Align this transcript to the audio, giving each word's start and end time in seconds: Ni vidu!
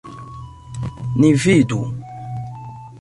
Ni 1.19 1.29
vidu! 1.43 1.79